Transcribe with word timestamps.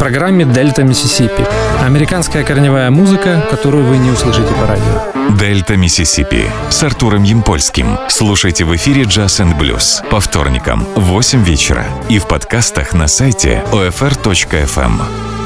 программе 0.00 0.46
«Дельта 0.46 0.82
Миссисипи». 0.82 1.46
Американская 1.84 2.42
корневая 2.42 2.90
музыка, 2.90 3.46
которую 3.50 3.84
вы 3.84 3.98
не 3.98 4.10
услышите 4.10 4.48
по 4.54 4.66
радио. 4.66 5.36
«Дельта 5.36 5.76
Миссисипи» 5.76 6.46
с 6.70 6.82
Артуром 6.82 7.22
Ямпольским. 7.22 7.98
Слушайте 8.08 8.64
в 8.64 8.74
эфире 8.76 9.02
«Jazz 9.02 9.40
and 9.40 9.58
Blues» 9.58 10.02
по 10.10 10.18
вторникам 10.18 10.86
в 10.96 11.02
8 11.02 11.44
вечера 11.44 11.84
и 12.08 12.18
в 12.18 12.26
подкастах 12.26 12.94
на 12.94 13.08
сайте 13.08 13.62
OFR.FM. 13.72 15.39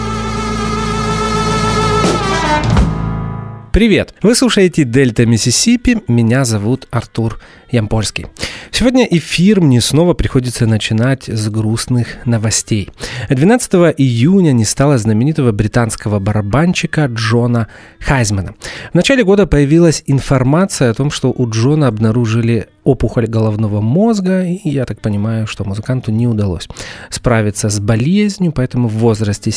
Привет! 3.75 4.15
Вы 4.23 4.37
слушаете 4.37 4.85
«Дельта 4.85 5.27
Миссисипи». 5.27 5.99
Меня 6.07 6.45
зовут 6.45 6.87
Артур 6.93 7.41
Ямпольский. 7.73 8.29
Сегодня 8.71 9.05
эфир 9.05 9.61
мне 9.61 9.81
снова 9.81 10.15
приходится 10.15 10.69
начинать 10.69 11.25
с 11.25 11.49
грустных 11.49 12.25
новостей. 12.25 12.91
12 13.29 13.73
июня 13.99 14.53
не 14.53 14.65
стало 14.65 14.97
знаменитого 14.97 15.51
британского 15.51 16.21
барабанщика 16.21 17.07
Джона 17.07 17.67
Хайзмана. 17.99 18.55
В 18.93 18.95
начале 18.95 19.25
года 19.25 19.49
появилась 19.49 20.05
информация 20.07 20.91
о 20.91 20.95
том, 20.95 21.11
что 21.11 21.35
у 21.37 21.51
Джона 21.51 21.89
обнаружили 21.89 22.69
опухоль 22.85 23.27
головного 23.27 23.81
мозга, 23.81 24.45
и 24.45 24.69
я 24.69 24.85
так 24.85 25.01
понимаю, 25.01 25.49
что 25.49 25.65
музыканту 25.65 26.13
не 26.13 26.29
удалось 26.29 26.69
справиться 27.11 27.69
с 27.71 27.81
болезнью, 27.81 28.53
поэтому 28.53 28.87
в 28.87 28.93
возрасте 28.99 29.51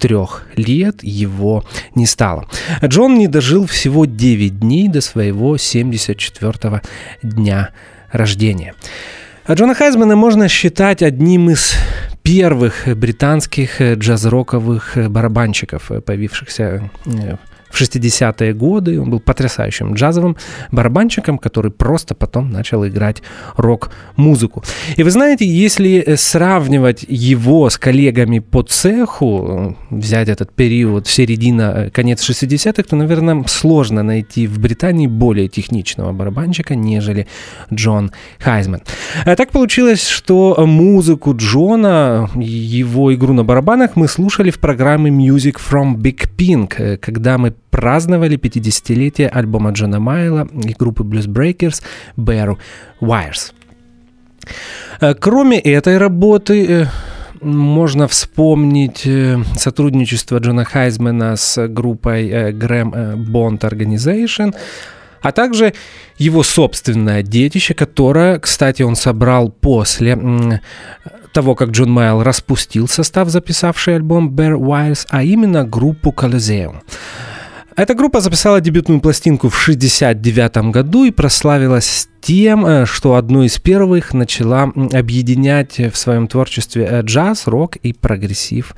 73 0.00 0.64
лет 0.64 1.02
его 1.02 1.64
не 1.94 2.06
стало. 2.06 2.46
Джон 2.84 3.18
не 3.18 3.26
дожил 3.26 3.66
всего 3.66 4.06
9 4.06 4.58
дней 4.58 4.88
до 4.88 5.00
своего 5.00 5.56
74 5.56 6.82
дня 7.22 7.70
рождения. 8.10 8.74
А 9.44 9.54
Джона 9.54 9.74
Хайзмана 9.74 10.16
можно 10.16 10.48
считать 10.48 11.02
одним 11.02 11.50
из 11.50 11.74
первых 12.22 12.86
британских 12.96 13.80
джаз-роковых 13.80 15.10
барабанщиков, 15.10 15.90
появившихся 16.04 16.90
в 17.70 17.80
60-е 17.80 18.52
годы. 18.52 19.00
Он 19.00 19.10
был 19.10 19.20
потрясающим 19.20 19.94
джазовым 19.94 20.36
барабанщиком, 20.72 21.38
который 21.38 21.70
просто 21.70 22.14
потом 22.14 22.50
начал 22.50 22.86
играть 22.86 23.22
рок-музыку. 23.56 24.62
И 24.96 25.02
вы 25.02 25.10
знаете, 25.10 25.46
если 25.46 26.14
сравнивать 26.16 27.04
его 27.08 27.70
с 27.70 27.78
коллегами 27.78 28.40
по 28.40 28.62
цеху, 28.62 29.76
взять 29.90 30.28
этот 30.28 30.52
период 30.52 31.06
середина, 31.06 31.90
конец 31.92 32.28
60-х, 32.28 32.82
то, 32.82 32.96
наверное, 32.96 33.44
сложно 33.46 34.02
найти 34.02 34.46
в 34.46 34.58
Британии 34.58 35.06
более 35.06 35.48
техничного 35.48 36.12
барабанщика, 36.12 36.74
нежели 36.74 37.26
Джон 37.72 38.10
Хайзман. 38.38 38.82
А 39.24 39.36
так 39.36 39.50
получилось, 39.50 40.06
что 40.06 40.56
музыку 40.66 41.34
Джона, 41.36 42.28
его 42.34 43.14
игру 43.14 43.32
на 43.32 43.44
барабанах 43.44 43.96
мы 43.96 44.08
слушали 44.08 44.50
в 44.50 44.58
программе 44.58 45.10
Music 45.10 45.56
from 45.58 45.96
Big 45.96 46.28
Pink, 46.36 46.96
когда 46.98 47.38
мы 47.38 47.54
праздновали 47.70 48.36
50-летие 48.36 49.28
альбома 49.28 49.70
Джона 49.70 50.00
Майла 50.00 50.48
и 50.52 50.74
группы 50.78 51.02
Blues 51.02 51.26
Breakers 51.26 51.82
Bear 52.16 52.56
Wires. 53.00 53.52
Э, 55.00 55.14
кроме 55.14 55.58
этой 55.58 55.98
работы, 55.98 56.66
э, 56.66 56.86
можно 57.40 58.06
вспомнить 58.06 59.06
э, 59.06 59.38
сотрудничество 59.56 60.38
Джона 60.38 60.64
Хайзмена 60.64 61.36
с 61.36 61.68
группой 61.68 62.52
Graham 62.52 63.16
Bond 63.16 63.60
Organization, 63.60 64.54
а 65.22 65.32
также 65.32 65.74
его 66.18 66.42
собственное 66.42 67.22
детище, 67.22 67.74
которое, 67.74 68.38
кстати, 68.38 68.82
он 68.82 68.96
собрал 68.96 69.50
после 69.50 70.18
того, 71.32 71.54
как 71.54 71.70
Джон 71.70 71.90
Мэйолл 71.90 72.22
распустил 72.22 72.88
состав, 72.88 73.28
записавший 73.28 73.96
альбом 73.96 74.30
Bare 74.30 74.58
Wires, 74.58 75.06
а 75.10 75.22
именно 75.22 75.64
группу 75.64 76.10
Colosseum. 76.10 76.76
Эта 77.76 77.94
группа 77.94 78.20
записала 78.20 78.60
дебютную 78.60 79.00
пластинку 79.00 79.48
в 79.48 79.62
1969 79.62 80.72
году 80.72 81.04
и 81.04 81.10
прославилась 81.10 82.08
тем, 82.20 82.66
э, 82.66 82.86
что 82.86 83.14
одной 83.14 83.46
из 83.46 83.58
первых 83.58 84.12
начала 84.12 84.72
объединять 84.92 85.78
в 85.78 85.96
своем 85.96 86.26
творчестве 86.26 86.86
э, 86.90 87.02
джаз, 87.02 87.46
рок 87.46 87.76
и 87.76 87.92
прогрессив 87.92 88.74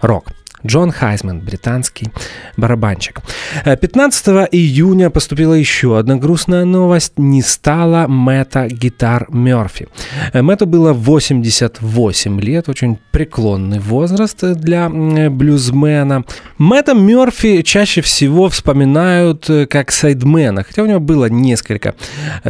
рок. 0.00 0.32
Джон 0.66 0.92
Хайзман, 0.92 1.40
британский 1.40 2.08
барабанщик. 2.56 3.20
15 3.64 4.28
э, 4.28 4.48
июня 4.52 5.10
поступила 5.10 5.54
еще 5.54 5.98
одна 5.98 6.16
грустная 6.16 6.64
новость. 6.64 7.14
Не 7.18 7.42
стало 7.42 8.06
Мэтта 8.06 8.68
Гитар 8.68 9.26
Мерфи. 9.30 9.88
Э, 10.32 10.42
Мэтту 10.42 10.66
было 10.66 10.92
88 10.92 12.40
лет, 12.40 12.68
очень 12.68 12.98
преклонный 13.10 13.80
возраст 13.80 14.44
для 14.54 14.88
блюзмена. 14.88 16.24
Мэтта 16.58 16.94
Мерфи 16.94 17.62
чаще 17.62 18.00
всего 18.00 18.48
вспоминают 18.48 19.50
э, 19.50 19.66
как 19.66 19.90
сайдмена, 19.90 20.62
хотя 20.62 20.82
у 20.82 20.86
него 20.86 21.00
было 21.00 21.26
несколько 21.26 21.94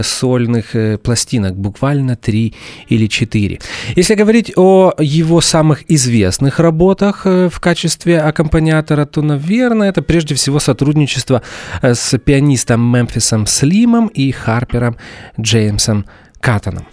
сольных 0.02 0.74
пластинок, 1.02 1.56
буквально 1.56 2.16
три 2.16 2.54
или 2.88 3.06
четыре. 3.06 3.58
Если 3.96 4.14
говорить 4.14 4.52
о 4.56 4.92
его 4.98 5.40
самых 5.40 5.90
известных 5.90 6.58
работах 6.58 7.24
в 7.24 7.60
качестве 7.60 8.01
качестве 8.02 8.20
аккомпаниатора, 8.20 9.06
то, 9.06 9.22
наверное, 9.22 9.88
это 9.88 10.02
прежде 10.02 10.34
всего 10.34 10.60
сотрудничество 10.60 11.42
э, 11.82 11.94
с 11.94 12.18
пианистом 12.18 12.80
Мемфисом 12.80 13.46
Слимом 13.46 14.08
и 14.08 14.32
Харпером 14.32 14.96
Джеймсом 15.40 16.04
Каттоном. 16.40 16.86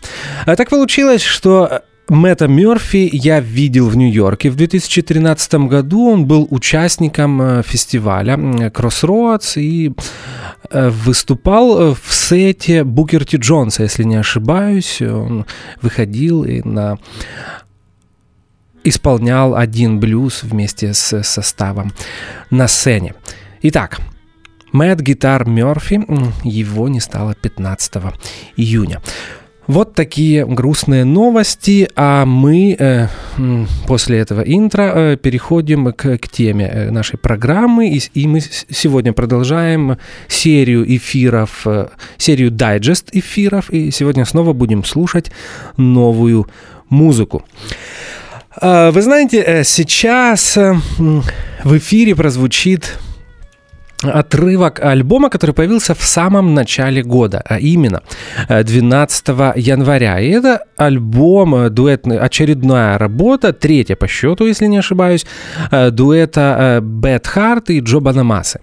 А 0.46 0.56
так 0.56 0.69
получилось, 0.69 1.24
что 1.24 1.81
Мэтта 2.09 2.48
Мерфи 2.48 3.09
я 3.12 3.40
видел 3.40 3.90
в 3.90 3.98
Нью-Йорке 3.98 4.50
в 4.52 4.56
2013 4.56 5.53
году. 5.68 6.12
Он 6.12 6.25
был 6.25 6.48
участником 6.52 7.42
э, 7.42 7.64
фестиваля 7.64 8.34
Crossroads 8.69 9.59
и 9.59 9.92
э, 10.69 10.90
выступал 10.90 11.96
в 11.96 12.14
сете 12.14 12.84
Букерти 12.84 13.38
Джонса, 13.38 13.84
если 13.84 14.03
не 14.03 14.18
ошибаюсь. 14.18 15.02
Он 15.02 15.46
выходил 15.81 16.44
и 16.44 16.62
на 16.62 16.98
исполнял 18.90 19.56
один 19.56 20.00
блюз 20.00 20.44
вместе 20.44 20.94
с 20.94 21.24
составом 21.24 21.94
на 22.50 22.68
сцене. 22.68 23.14
Итак, 23.62 24.00
Мэтт 24.72 25.02
Гитар 25.02 25.48
Мерфи, 25.48 26.02
его 26.44 26.90
не 26.90 27.00
стало 27.00 27.36
15 27.36 27.94
июня. 28.58 29.02
Вот 29.70 29.94
такие 29.94 30.48
грустные 30.48 31.06
новости, 31.06 31.88
а 31.96 32.26
мы 32.26 32.76
э, 32.80 33.08
после 33.86 34.18
этого 34.18 34.42
интро 34.42 34.82
э, 34.96 35.18
переходим 35.18 35.94
к, 35.94 36.18
к 36.18 36.28
теме 36.28 36.66
э, 36.66 36.90
нашей 36.90 37.20
программы, 37.20 37.88
и, 37.88 38.02
и 38.16 38.28
мы 38.28 38.42
сегодня 38.42 39.14
продолжаем 39.14 40.00
серию 40.28 40.84
эфиров, 40.96 41.68
э, 41.68 41.90
серию 42.18 42.50
дайджест 42.50 43.10
эфиров, 43.12 43.70
и 43.70 43.92
сегодня 43.92 44.26
снова 44.26 44.54
будем 44.54 44.84
слушать 44.84 45.32
новую 45.78 46.48
музыку. 46.90 47.46
А, 47.46 48.09
вы 48.62 49.02
знаете, 49.02 49.42
э, 49.42 49.64
сейчас 49.64 50.58
э, 50.58 50.75
в 51.64 51.78
эфире 51.78 52.16
прозвучит 52.16 53.00
отрывок 54.02 54.80
альбома, 54.81 55.30
который 55.30 55.53
появился 55.53 55.94
в 55.94 56.02
самом 56.02 56.53
начале 56.53 57.03
года, 57.03 57.42
а 57.46 57.59
именно 57.59 58.02
12 58.50 59.30
э, 59.30 59.53
января. 59.56 60.19
И 60.19 60.30
это 60.30 60.64
альбом, 60.78 61.74
дуэтный, 61.74 62.18
очередная 62.18 62.98
работа, 62.98 63.53
третья 63.53 63.96
по 63.96 64.08
счету, 64.08 64.46
если 64.46 64.68
не 64.68 64.78
ошибаюсь, 64.78 65.25
дуэта 65.72 66.80
Бет 66.81 67.28
Харт 67.28 67.69
и 67.69 67.80
Джо 67.80 68.00
Банамасы. 68.00 68.59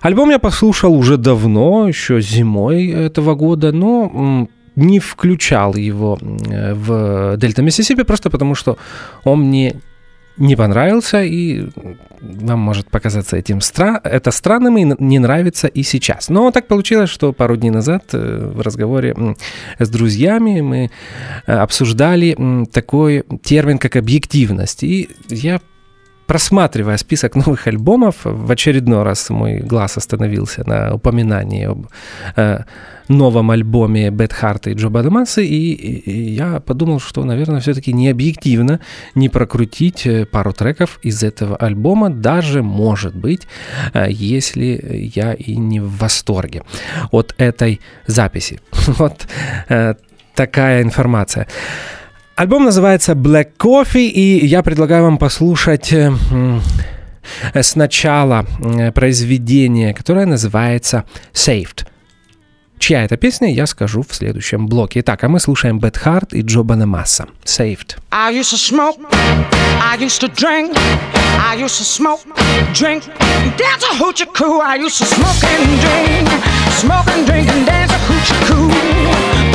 Альбом 0.00 0.30
я 0.30 0.38
послушал 0.38 0.94
уже 0.94 1.16
давно, 1.16 1.86
еще 1.86 2.20
зимой 2.20 2.88
этого 2.88 3.34
года, 3.34 3.70
но 3.70 4.48
не 4.80 4.98
включал 4.98 5.74
его 5.74 6.18
в 6.20 7.36
Дельта 7.36 7.62
Миссисипи, 7.62 8.02
просто 8.02 8.30
потому 8.30 8.54
что 8.54 8.76
он 9.24 9.40
мне 9.40 9.74
не 10.36 10.56
понравился, 10.56 11.22
и 11.22 11.66
вам 12.20 12.60
может 12.60 12.90
показаться 12.90 13.36
этим 13.36 13.58
стра- 13.58 14.00
это 14.02 14.30
странным 14.30 14.78
и 14.78 14.96
не 14.98 15.18
нравится 15.18 15.66
и 15.66 15.82
сейчас. 15.82 16.30
Но 16.30 16.50
так 16.50 16.66
получилось, 16.66 17.10
что 17.10 17.32
пару 17.32 17.56
дней 17.56 17.70
назад 17.70 18.04
э, 18.14 18.50
в 18.54 18.60
разговоре 18.60 19.14
с 19.78 19.88
друзьями 19.88 20.62
мы 20.62 20.90
э, 21.46 21.52
обсуждали 21.52 22.36
такой 22.72 23.24
термин, 23.42 23.78
как 23.78 23.96
объективность. 23.96 24.82
И 24.82 25.10
я 25.28 25.60
просматривая 26.30 26.96
список 26.96 27.34
новых 27.46 27.66
альбомов, 27.66 28.14
в 28.22 28.52
очередной 28.52 29.02
раз 29.02 29.30
мой 29.30 29.58
глаз 29.58 29.96
остановился 29.96 30.62
на 30.64 30.94
упоминании 30.94 31.66
об 31.66 31.88
э, 32.36 32.60
новом 33.08 33.50
альбоме 33.50 34.10
Бет 34.10 34.32
Харта 34.32 34.70
и 34.70 34.74
Джо 34.74 34.90
Бадамаса, 34.90 35.40
и, 35.40 35.48
и 35.48 36.32
я 36.32 36.60
подумал, 36.60 37.00
что, 37.00 37.24
наверное, 37.24 37.58
все-таки 37.60 37.92
не 37.92 38.08
объективно 38.08 38.78
не 39.16 39.28
прокрутить 39.28 40.06
э, 40.06 40.24
пару 40.24 40.52
треков 40.52 41.00
из 41.02 41.24
этого 41.24 41.56
альбома, 41.56 42.10
даже, 42.10 42.62
может 42.62 43.16
быть, 43.16 43.48
э, 43.92 44.06
если 44.08 45.10
я 45.16 45.32
и 45.32 45.56
не 45.56 45.80
в 45.80 45.98
восторге 45.98 46.62
от 47.10 47.34
этой 47.38 47.80
записи. 48.06 48.60
Вот 48.98 49.26
э, 49.68 49.94
такая 50.36 50.82
информация. 50.82 51.48
Альбом 52.40 52.64
называется 52.64 53.12
Black 53.12 53.50
Coffee, 53.58 54.06
и 54.06 54.46
я 54.46 54.62
предлагаю 54.62 55.02
вам 55.02 55.18
послушать 55.18 55.92
э, 55.92 56.10
сначала 57.60 58.46
э, 58.60 58.92
произведение, 58.92 59.92
которое 59.92 60.24
называется 60.24 61.04
Saved. 61.34 61.84
Чья 62.78 63.04
это 63.04 63.18
песня, 63.18 63.52
я 63.52 63.66
скажу 63.66 64.02
в 64.02 64.14
следующем 64.14 64.68
блоке. 64.68 65.00
Итак, 65.00 65.22
а 65.22 65.28
мы 65.28 65.38
слушаем 65.38 65.80
Бет 65.80 65.98
Харт 65.98 66.32
и 66.32 66.40
Джо 66.40 66.62
Банамасса. 66.62 67.28
Saved. 67.44 67.98
I 68.10 68.32
used 68.32 68.52
to 68.52 68.56
smoke, 68.56 68.96
I 69.12 69.98
used 70.02 70.22
to 70.22 70.28
drink, 70.34 70.74
I 71.46 71.62
used 71.62 71.76
to 71.76 71.84
smoke, 71.84 72.22
drink, 72.72 73.04
dance 73.58 73.84
a 73.84 74.02
hoochie 74.02 74.24
coo. 74.32 74.62
I 74.62 74.76
used 74.76 74.96
to 74.96 75.04
smoke 75.04 75.44
and 75.44 75.78
drink, 75.82 76.26
smoke 76.70 77.06
and 77.14 77.26
drink 77.26 77.50
and 77.50 77.66
dance 77.66 77.92
a 77.92 77.98
hoochie 77.98 78.46
coo. 78.48 79.49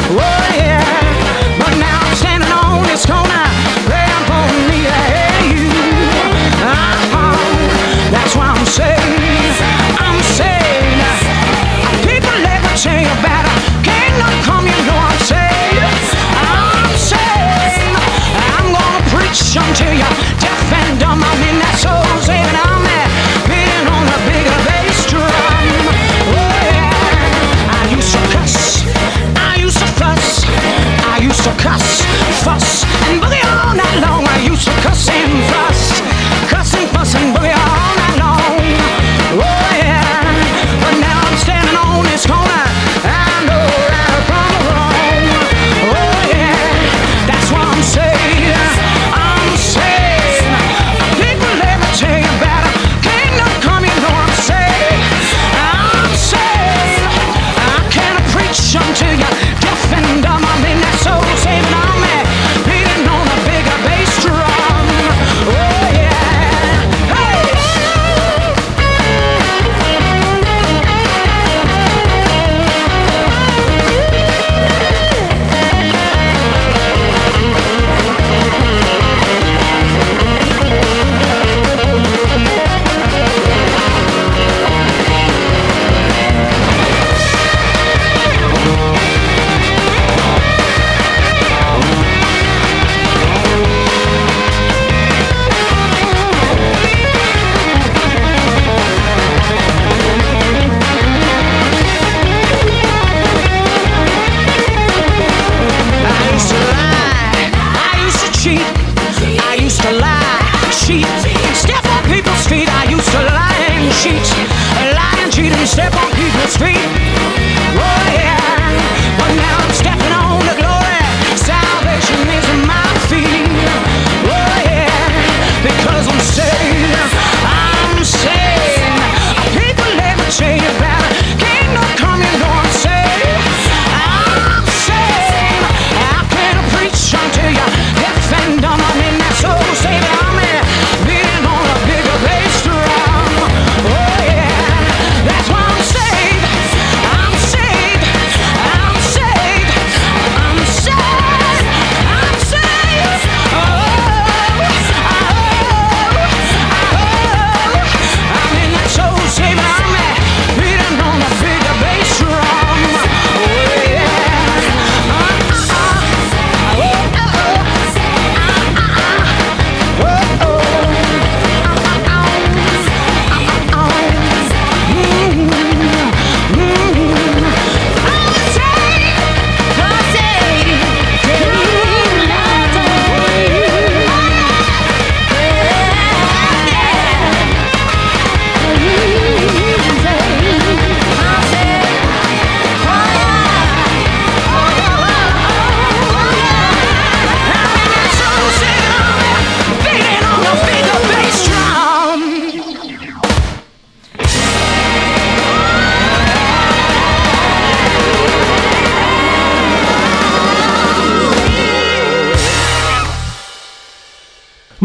street. 116.57 116.94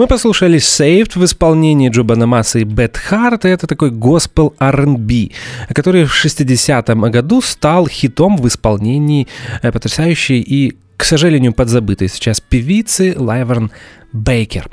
Мы 0.01 0.07
послушали 0.07 0.59
Saved 0.59 1.19
в 1.19 1.25
исполнении 1.27 1.91
Джо 1.91 2.05
Банамаса 2.05 2.59
и 2.59 2.65
Бет 2.65 2.97
Харт. 2.97 3.45
Это 3.45 3.67
такой 3.67 3.91
госпел 3.91 4.55
R&B, 4.59 5.29
который 5.75 6.07
в 6.07 6.25
60-м 6.25 7.11
году 7.11 7.43
стал 7.43 7.87
хитом 7.87 8.39
в 8.39 8.49
исполнении 8.49 9.29
э, 9.61 9.71
потрясающей 9.71 10.41
и, 10.41 10.79
к 10.97 11.05
сожалению, 11.05 11.53
подзабытой 11.53 12.09
сейчас 12.09 12.41
певицы 12.41 13.15
Лайверн 13.15 13.73
Бейкер. 14.15 14.71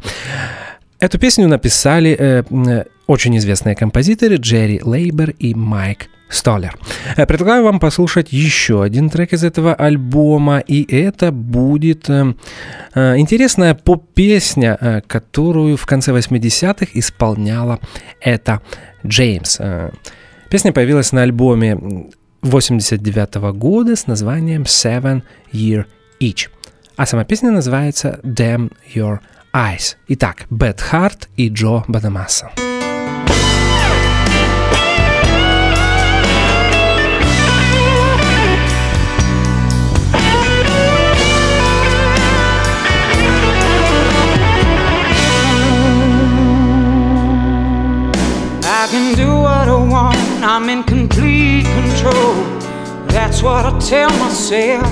Эту 1.01 1.19
песню 1.19 1.49
написали 1.49 2.15
э, 2.17 2.43
э, 2.49 2.85
очень 3.05 3.37
известные 3.37 3.75
композиторы 3.75 4.37
Джерри 4.37 4.79
Лейбер 4.81 5.31
и 5.31 5.53
Майк 5.53 6.07
Столлер. 6.29 6.77
Э, 7.15 7.25
Предлагаю 7.25 7.63
вам 7.63 7.79
послушать 7.79 8.31
еще 8.31 8.83
один 8.83 9.09
трек 9.09 9.33
из 9.33 9.43
этого 9.43 9.73
альбома, 9.73 10.59
и 10.59 10.83
это 10.93 11.31
будет 11.31 12.09
э, 12.09 12.33
э, 12.93 13.17
интересная 13.17 13.73
поп-песня, 13.75 14.77
э, 14.79 15.01
которую 15.07 15.77
в 15.77 15.85
конце 15.85 16.11
80-х 16.11 16.87
исполняла 16.93 17.79
эта 18.19 18.61
Джеймс. 19.05 19.59
Песня 20.49 20.71
появилась 20.71 21.11
на 21.11 21.23
альбоме 21.23 22.09
89 22.41 23.35
года 23.57 23.95
с 23.95 24.07
названием 24.07 24.63
Seven 24.63 25.23
Year 25.51 25.85
Each. 26.19 26.49
А 26.95 27.05
сама 27.05 27.25
песня 27.25 27.51
называется 27.51 28.19
Damn 28.23 28.71
Your 28.93 29.19
Eyes. 29.53 29.95
Итак, 30.07 30.45
Бет 30.49 30.81
Харт 30.81 31.29
и 31.37 31.49
Джо 31.49 31.83
Бадамаса. 31.87 32.51
I'm 50.59 50.69
in 50.69 50.81
complete 50.83 51.65
control. 51.65 52.33
That's 53.09 53.43
what 53.43 53.65
I 53.65 53.77
tell 53.79 54.09
myself. 54.17 54.87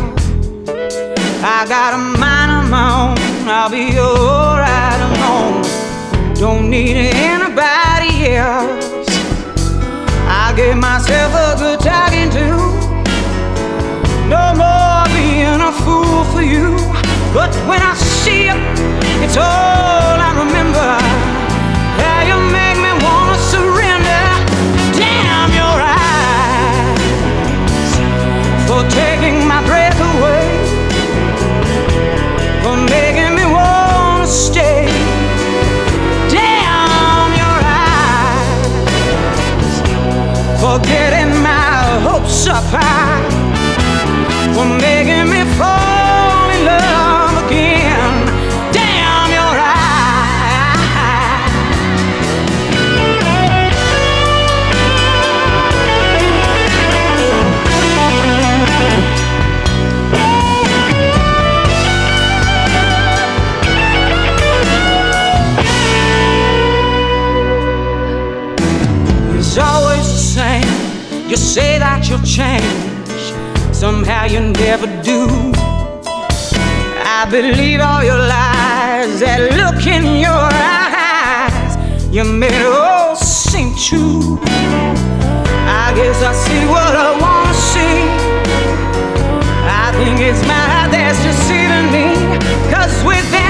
I 1.42 1.66
got 1.68 1.94
a 1.94 1.98
mind 1.98 2.52
of 2.52 2.70
my 2.70 2.88
own. 3.02 3.48
I'll 3.48 3.70
be 3.70 3.98
alright 3.98 5.02
alone. 5.10 5.64
Don't 6.36 6.70
need 6.70 6.98
anybody 7.16 8.36
else. 8.36 9.08
I 10.28 10.54
gave 10.56 10.78
myself 10.78 11.34
a 11.34 11.58
good 11.58 11.80
talking 11.80 12.30
to. 12.32 12.48
No 14.28 14.54
more 14.60 15.06
being 15.16 15.62
a 15.62 15.72
fool 15.84 16.26
for 16.34 16.42
you. 16.42 16.76
But 17.34 17.56
when 17.68 17.82
I 17.82 17.96
see 17.96 18.46
you, 18.48 18.58
it's 19.24 19.38
all 19.38 19.44
I 19.44 20.32
remember. 20.38 21.15
Getting 40.80 41.42
my 41.42 42.00
hopes 42.02 42.48
up 42.48 42.64
high, 42.66 43.15
change, 72.26 73.34
somehow 73.72 74.26
you 74.26 74.40
never 74.40 74.88
do. 75.04 75.28
I 77.18 77.28
believe 77.30 77.80
all 77.80 78.04
your 78.04 78.18
lies, 78.18 79.20
that 79.20 79.54
look 79.54 79.86
in 79.86 80.20
your 80.20 80.50
eyes, 80.52 81.78
you 82.14 82.24
made 82.24 82.52
it 82.52 82.66
all 82.66 83.16
seem 83.16 83.76
true. 83.78 84.40
I 85.68 85.94
guess 85.96 86.24
I 86.24 86.34
see 86.34 86.66
what 86.66 86.96
I 86.96 87.14
wanna 87.22 87.54
see. 87.54 88.02
I 89.70 89.92
think 89.94 90.20
it's 90.20 90.42
my 90.48 90.64
heart 90.72 90.92
that's 90.92 91.22
deceiving 91.22 91.92
me. 91.94 92.08
Cause 92.74 93.04
with 93.06 93.45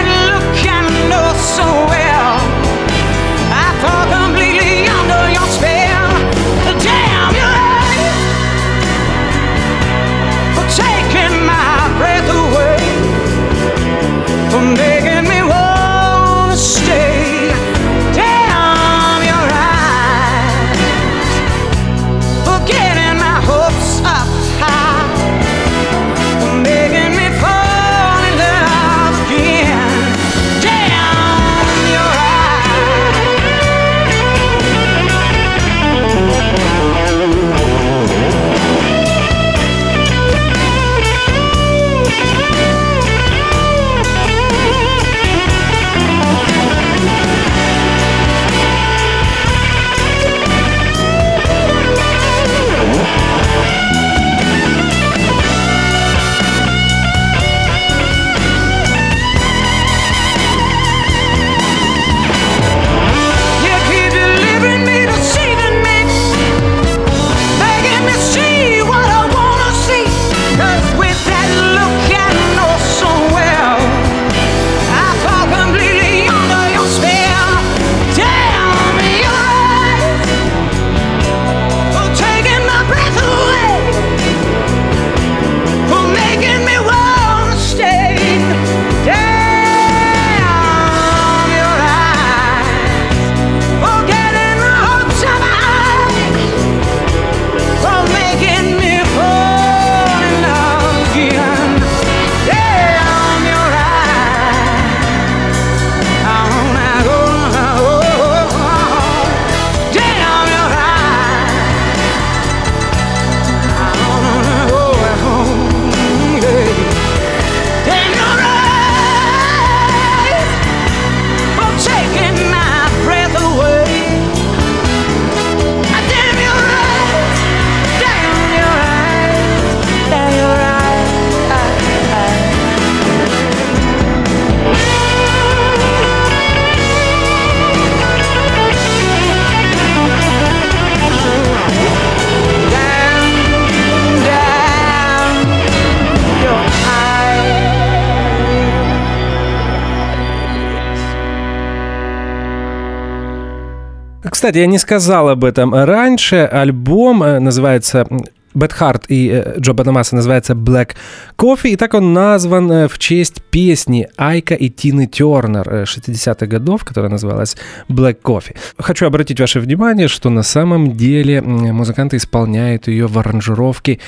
Кстати, 154.46 154.60
я 154.60 154.68
не 154.68 154.78
сказал 154.78 155.30
об 155.30 155.44
этом 155.44 155.74
раньше. 155.74 156.36
Альбом 156.36 157.24
э, 157.24 157.40
называется 157.40 158.06
Бет 158.54 158.74
Харт 158.74 159.06
и 159.10 159.28
э, 159.28 159.60
Джо 159.60 159.74
Бадамаса 159.74 160.16
называется 160.16 160.54
Black 160.54 160.90
Coffee, 161.36 161.70
и 161.70 161.75
так 161.75 161.96
он 161.96 162.14
назван 162.14 162.72
э, 162.72 162.88
в 162.88 163.00
честь 163.00 163.42
песни 163.50 164.08
Айка 164.18 164.54
и 164.54 164.70
Тины 164.70 165.08
Тернер 165.08 165.68
э, 165.68 165.84
60-х 165.86 166.46
годов, 166.46 166.86
которая 166.86 167.10
называлась 167.10 167.58
Black 167.90 168.18
Coffee. 168.24 168.56
Хочу 168.78 169.08
обратить 169.08 169.40
ваше 169.40 169.60
внимание, 169.60 170.08
что 170.08 170.30
на 170.30 170.44
самом 170.44 170.96
деле 170.96 171.42
музыканты 171.42 172.18
исполняют 172.18 172.88
ее 172.88 173.08
в 173.08 173.18
аранжировке 173.18 174.00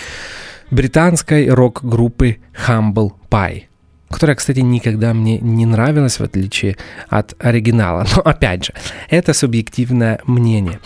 британской 0.70 1.50
рок-группы 1.50 2.38
Humble 2.67 3.13
Pie. 3.32 3.66
Которая, 4.10 4.36
кстати, 4.36 4.60
никогда 4.60 5.14
мне 5.14 5.38
не 5.40 5.66
нравилась, 5.66 6.20
в 6.20 6.24
отличие 6.24 6.78
от 7.10 7.36
оригинала. 7.40 8.06
Но, 8.16 8.22
опять 8.22 8.66
же, 8.66 8.74
это 9.10 9.34
субъективное 9.34 10.20
мнение. 10.26 10.80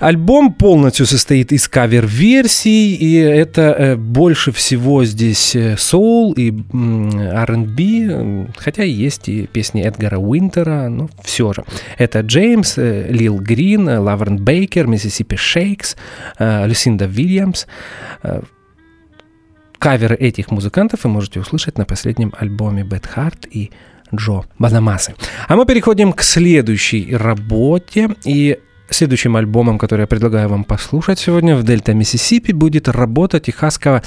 Альбом 0.00 0.54
полностью 0.54 1.06
состоит 1.06 1.52
из 1.52 1.68
кавер-версий, 1.68 2.94
и 2.94 3.14
это 3.14 3.62
э, 3.78 3.96
больше 3.96 4.52
всего 4.52 5.04
здесь 5.04 5.54
э, 5.54 5.76
соул 5.76 6.32
и 6.32 6.50
R&B, 6.50 8.48
хотя 8.56 8.84
есть 8.84 9.28
и 9.28 9.46
песни 9.46 9.82
Эдгара 9.82 10.18
Уинтера, 10.18 10.88
но 10.88 11.10
все 11.22 11.52
же. 11.52 11.64
Этта 11.98 12.20
Джеймс, 12.20 12.78
э, 12.78 13.06
Лил 13.10 13.38
Грин, 13.38 13.88
Лаверн 13.88 14.38
Бейкер, 14.38 14.86
Mississippi 14.86 15.36
Sheiks, 15.36 15.96
Люсинда 16.38 17.04
Уильямс. 17.04 17.66
Каверы 19.82 20.14
этих 20.14 20.52
музыкантов 20.52 21.02
вы 21.02 21.10
можете 21.10 21.40
услышать 21.40 21.76
на 21.76 21.84
последнем 21.84 22.32
альбоме 22.38 22.84
Бет 22.84 23.04
Харт 23.04 23.48
и 23.50 23.72
Джо 24.14 24.44
Банамасы. 24.56 25.16
А 25.48 25.56
мы 25.56 25.66
переходим 25.66 26.12
к 26.12 26.22
следующей 26.22 27.16
работе. 27.16 28.10
И 28.24 28.60
следующим 28.88 29.34
альбомом, 29.34 29.80
который 29.80 30.02
я 30.02 30.06
предлагаю 30.06 30.48
вам 30.48 30.62
послушать 30.62 31.18
сегодня 31.18 31.56
в 31.56 31.64
Дельта 31.64 31.94
Миссисипи, 31.94 32.52
будет 32.52 32.86
работа 32.86 33.40
техасского 33.40 34.04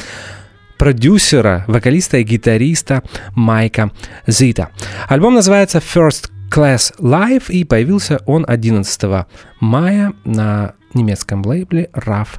продюсера, 0.77 1.65
вокалиста 1.67 2.19
и 2.19 2.23
гитариста 2.23 3.03
Майка 3.35 3.91
Зита. 4.27 4.69
Альбом 5.09 5.33
называется 5.33 5.79
First 5.79 6.31
Class 6.49 6.97
Live 6.99 7.51
и 7.51 7.65
появился 7.65 8.21
он 8.25 8.45
11 8.47 9.27
мая 9.59 10.13
на 10.23 10.73
немецком 10.93 11.45
лейбле 11.45 11.89
RAF 11.93 12.29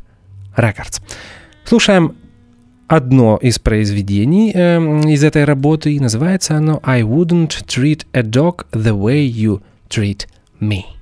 Records. 0.57 1.03
Слушаем 1.67 2.17
одно 2.89 3.37
из 3.37 3.59
произведений 3.59 4.53
э, 4.55 4.79
из 5.11 5.25
этой 5.25 5.45
работы, 5.45 5.95
и 5.95 6.01
называется 6.01 6.57
оно 6.57 6.81
«I 6.83 7.03
wouldn't 7.03 7.65
treat 7.67 8.07
a 8.13 8.23
dog 8.23 8.67
the 8.73 8.97
way 8.97 9.27
you 9.27 9.61
treat 9.89 10.27
me». 10.61 10.96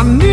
I 0.00 0.02
knew 0.02 0.29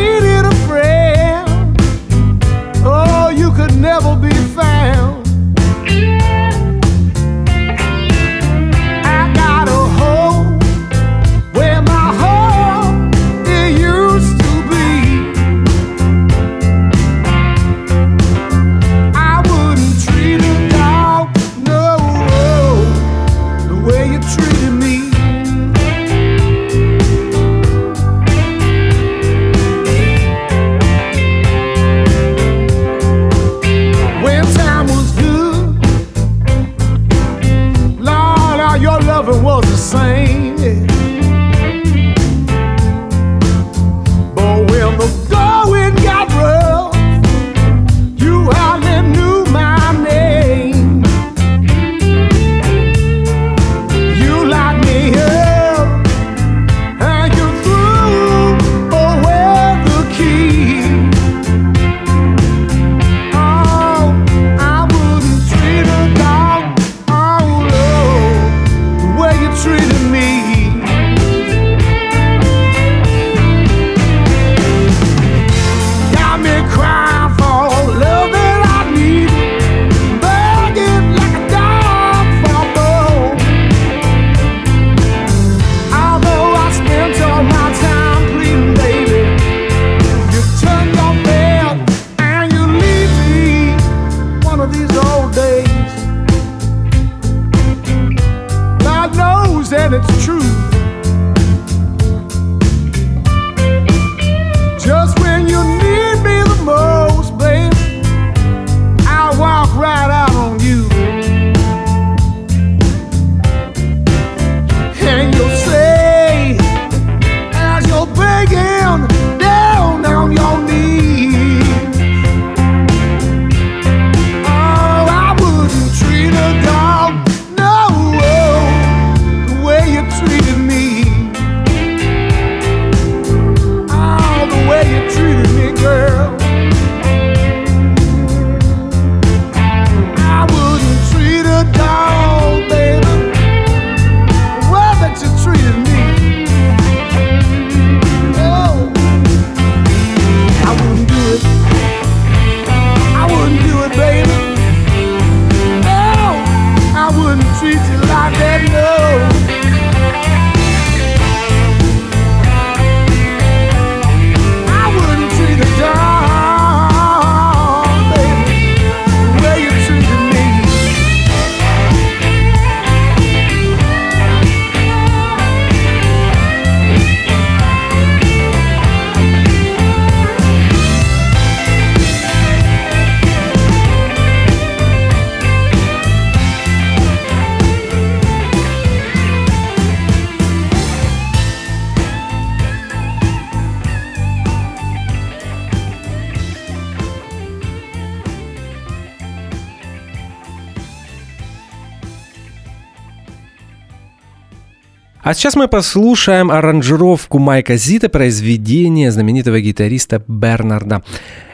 сейчас 205.38 205.56
мы 205.56 205.68
послушаем 205.68 206.52
аранжировку 206.52 207.38
Майка 207.40 207.78
Зита 207.78 208.10
произведения 208.10 209.12
знаменитого 209.12 209.62
гитариста 209.62 210.24
Бернарда 210.28 211.04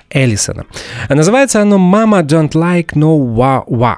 Эллисона. 0.10 0.66
Называется 1.10 1.62
оно 1.62 1.78
«Mama 1.78 2.24
don't 2.24 2.52
like 2.52 2.94
no 2.96 3.18
wa 3.18 3.64
wa». 3.68 3.96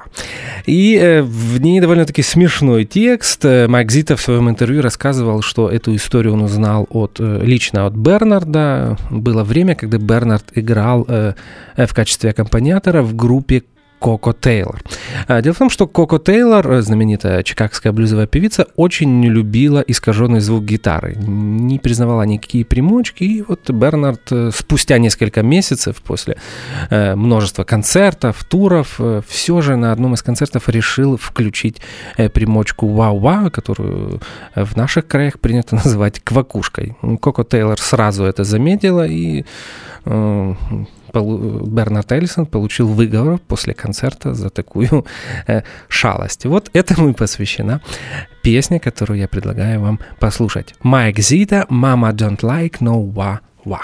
И 0.66 0.98
э, 0.98 1.22
в 1.22 1.60
ней 1.62 1.80
довольно-таки 1.82 2.24
смешной 2.24 2.86
текст. 2.86 3.46
Э, 3.46 3.68
Майк 3.68 3.92
Зита 3.92 4.16
в 4.16 4.22
своем 4.22 4.50
интервью 4.50 4.82
рассказывал, 4.82 5.42
что 5.42 5.70
эту 5.70 5.96
историю 5.96 6.34
он 6.34 6.42
узнал 6.42 6.88
от, 6.90 7.20
э, 7.20 7.42
лично 7.44 7.86
от 7.86 7.94
Бернарда. 7.94 8.98
Было 9.12 9.44
время, 9.44 9.76
когда 9.76 9.98
Бернард 9.98 10.46
играл 10.56 11.06
в 11.06 11.94
качестве 11.94 12.32
аккомпаниатора 12.32 13.02
в 13.02 13.16
группе 13.16 13.64
Коко 14.00 14.34
Тейлор. 14.34 14.82
А, 15.28 15.42
дело 15.42 15.54
в 15.54 15.58
том, 15.58 15.70
что 15.70 15.88
Коко 15.88 16.20
Тейлор, 16.20 16.82
знаменитая 16.82 17.44
чикагская 17.44 17.92
блюзовая 17.92 18.28
певица, 18.28 18.68
очень 18.76 19.20
не 19.20 19.30
любила 19.30 19.80
искаженный 19.80 20.42
звук 20.42 20.64
гитары, 20.64 21.16
не 21.16 21.80
признавала 21.80 22.24
никакие 22.24 22.66
примочки, 22.66 23.24
и 23.24 23.42
вот 23.42 23.70
Бернард 23.70 24.32
э, 24.32 24.52
спустя 24.54 24.98
несколько 24.98 25.42
месяцев 25.42 26.02
после 26.02 26.38
э, 26.90 27.16
множества 27.16 27.64
концертов, 27.64 28.44
туров, 28.44 28.96
э, 29.00 29.22
все 29.28 29.62
же 29.62 29.76
на 29.76 29.92
одном 29.92 30.14
из 30.14 30.22
концертов 30.22 30.70
решил 30.70 31.18
включить 31.18 31.82
примочку 32.34 32.88
«Вау-Вау», 32.88 33.50
которую 33.50 34.22
в 34.56 34.76
наших 34.76 35.08
краях 35.08 35.40
принято 35.40 35.76
называть 35.84 36.20
квакушкой. 36.20 36.96
Коко 37.22 37.44
Тейлор 37.44 37.80
сразу 37.80 38.26
это 38.26 38.44
заметила 38.44 39.08
и 39.08 39.46
Бернард 41.22 42.12
Эллисон 42.12 42.46
получил 42.46 42.88
выговор 42.88 43.40
после 43.40 43.74
концерта 43.74 44.34
за 44.34 44.50
такую 44.50 45.06
э, 45.48 45.62
шалость. 45.88 46.46
Вот 46.46 46.70
этому 46.74 47.10
и 47.10 47.14
посвящена 47.14 47.82
песня, 48.42 48.80
которую 48.80 49.20
я 49.20 49.28
предлагаю 49.28 49.80
вам 49.82 50.00
послушать. 50.20 50.76
Майк 50.82 51.20
Зита 51.20 51.66
«Mama 51.70 52.12
don't 52.12 52.42
like 52.42 52.78
no 52.82 53.14
wa 53.14 53.40
wa». 53.64 53.82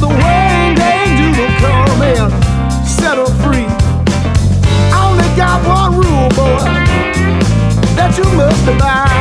the 0.00 0.08
set 2.86 3.16
her 3.18 3.26
free. 3.42 3.66
I 4.92 5.10
only 5.10 5.28
got 5.36 5.66
one 5.66 5.92
rule, 5.92 6.28
boy, 6.30 6.64
that 7.96 8.14
you 8.16 8.24
must 8.36 8.66
abide. 8.68 9.13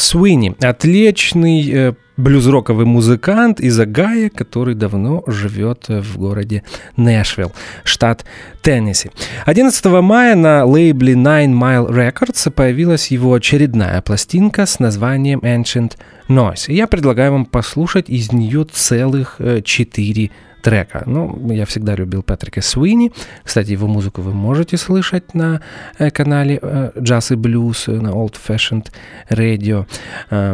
Суини, 0.00 0.56
отличный 0.62 1.70
э, 1.70 1.92
блюз-роковый 2.16 2.86
музыкант 2.86 3.60
из 3.60 3.78
Агая, 3.78 4.30
который 4.30 4.74
давно 4.74 5.22
живет 5.26 5.88
в 5.88 6.18
городе 6.18 6.62
Нэшвилл, 6.96 7.52
штат 7.84 8.24
Теннесси. 8.62 9.10
11 9.44 9.84
мая 10.02 10.34
на 10.36 10.64
лейбле 10.64 11.14
Nine 11.14 11.52
Mile 11.52 11.90
Records 11.90 12.50
появилась 12.50 13.10
его 13.10 13.34
очередная 13.34 14.00
пластинка 14.00 14.64
с 14.64 14.78
названием 14.78 15.40
Ancient 15.40 15.92
Noise. 16.28 16.66
И 16.68 16.74
я 16.74 16.86
предлагаю 16.86 17.32
вам 17.32 17.44
послушать 17.44 18.08
из 18.08 18.32
нее 18.32 18.64
целых 18.70 19.36
э, 19.38 19.60
четыре 19.62 20.30
трека. 20.60 21.02
Ну, 21.06 21.50
я 21.52 21.64
всегда 21.64 21.94
любил 21.94 22.22
Патрика 22.22 22.60
Суини. 22.60 23.12
Кстати, 23.44 23.72
его 23.72 23.86
музыку 23.86 24.22
вы 24.22 24.32
можете 24.32 24.76
слышать 24.76 25.34
на 25.34 25.60
э, 25.98 26.10
канале 26.10 26.58
э, 26.60 26.92
Jazz 26.96 27.32
и 27.32 27.36
Blues 27.36 27.90
на 27.90 28.10
Old 28.10 28.36
Fashioned 28.46 28.88
Radio. 29.30 29.86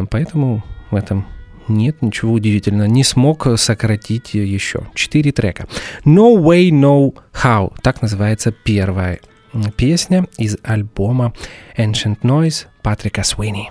Поэтому 0.09 0.63
в 0.91 0.95
этом 0.95 1.25
нет, 1.67 2.01
ничего 2.01 2.33
удивительного. 2.33 2.87
Не 2.87 3.03
смог 3.03 3.47
сократить 3.57 4.33
еще. 4.33 4.87
Четыре 4.93 5.31
трека. 5.31 5.67
No 6.05 6.37
Way, 6.37 6.69
No 6.69 7.13
How. 7.43 7.73
Так 7.81 8.01
называется 8.01 8.51
первая 8.51 9.19
песня 9.75 10.27
из 10.37 10.57
альбома 10.63 11.33
Ancient 11.77 12.19
Noise 12.21 12.67
Патрика 12.81 13.23
Суини. 13.23 13.69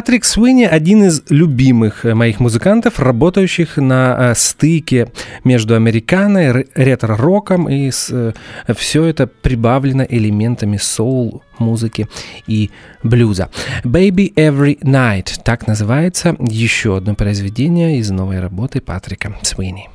Патрик 0.00 0.24
Суини 0.24 0.64
один 0.64 1.04
из 1.04 1.24
любимых 1.28 2.04
моих 2.04 2.40
музыкантов, 2.40 3.00
работающих 3.00 3.76
на 3.76 4.32
стыке 4.34 5.12
между 5.44 5.74
американой, 5.74 6.64
ретро-роком, 6.74 7.68
и 7.68 7.90
с, 7.90 8.32
все 8.74 9.04
это 9.04 9.26
прибавлено 9.26 10.06
элементами 10.08 10.78
соул, 10.78 11.42
музыки 11.58 12.08
и 12.46 12.70
блюза. 13.02 13.50
Baby 13.84 14.32
Every 14.36 14.78
Night, 14.80 15.42
так 15.44 15.66
называется 15.66 16.34
еще 16.38 16.96
одно 16.96 17.14
произведение 17.14 17.98
из 17.98 18.10
новой 18.10 18.40
работы 18.40 18.80
Патрика 18.80 19.36
Суини. 19.42 19.90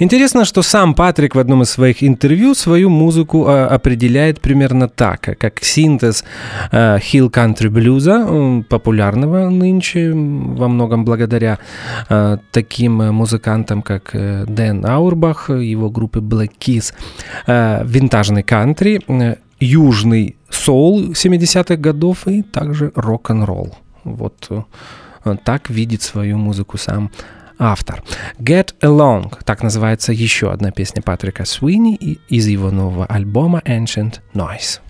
Интересно, 0.00 0.46
что 0.46 0.62
сам 0.62 0.94
Патрик 0.94 1.34
в 1.34 1.38
одном 1.38 1.60
из 1.60 1.68
своих 1.68 2.02
интервью 2.02 2.54
свою 2.54 2.88
музыку 2.88 3.44
а, 3.46 3.66
определяет 3.66 4.40
примерно 4.40 4.88
так, 4.88 5.20
как 5.38 5.62
синтез 5.62 6.24
а, 6.72 6.96
Hill 6.96 7.30
Country 7.30 7.68
блюза, 7.68 8.64
популярного 8.70 9.50
нынче 9.50 10.10
во 10.12 10.68
многом 10.68 11.04
благодаря 11.04 11.58
а, 12.08 12.38
таким 12.50 12.92
музыкантам, 13.14 13.82
как 13.82 14.14
э, 14.14 14.46
Дэн 14.48 14.86
Аурбах, 14.86 15.50
его 15.50 15.90
группы 15.90 16.20
Black 16.20 16.52
Keys, 16.58 16.94
винтажный 17.84 18.42
кантри, 18.42 19.02
южный 19.60 20.36
соул 20.48 21.10
70-х 21.10 21.76
годов 21.76 22.26
и 22.26 22.40
также 22.42 22.90
рок-н-ролл. 22.94 23.76
Вот 24.04 24.48
э, 24.48 25.36
так 25.44 25.68
видит 25.68 26.00
свою 26.00 26.38
музыку 26.38 26.78
сам 26.78 27.10
автор. 27.60 28.02
Get 28.38 28.74
Along, 28.80 29.32
так 29.44 29.62
называется 29.62 30.12
еще 30.12 30.50
одна 30.50 30.72
песня 30.72 31.02
Патрика 31.02 31.44
Суини 31.44 31.94
из 32.28 32.46
его 32.48 32.70
нового 32.70 33.06
альбома 33.06 33.60
Ancient 33.64 34.20
Noise. 34.34 34.80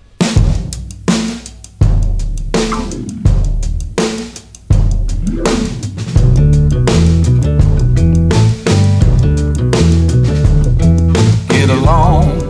Get 11.49 11.69
along, 11.69 12.41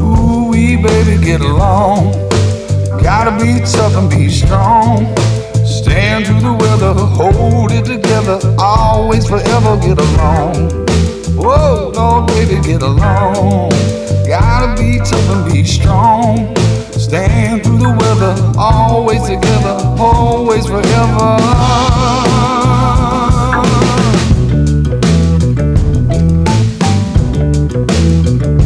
ooh 0.00 0.50
wee 0.50 0.76
baby, 0.76 1.16
get 1.24 1.40
along. 1.40 2.12
Gotta 3.02 3.32
be 3.40 3.60
tough 3.64 3.96
and 3.96 4.10
be 4.10 4.28
strong. 4.28 5.06
Stand 5.86 6.26
through 6.26 6.40
the 6.40 6.52
weather, 6.52 6.92
hold 6.94 7.70
it 7.70 7.84
together, 7.84 8.40
always 8.58 9.28
forever 9.28 9.76
get 9.76 10.00
along. 10.00 10.68
Whoa, 11.36 11.92
Lord, 11.94 12.26
baby, 12.26 12.60
get 12.60 12.82
along. 12.82 13.70
Gotta 14.26 14.74
be 14.82 14.98
tough 14.98 15.30
and 15.30 15.52
be 15.52 15.62
strong. 15.62 16.56
Stand 16.90 17.62
through 17.62 17.78
the 17.78 17.90
weather, 17.90 18.34
always 18.58 19.22
together, 19.22 19.78
always 19.96 20.66
forever. 20.66 21.36
don't 28.26 28.65